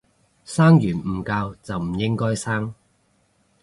[0.43, 2.73] 生完唔教就唔應該生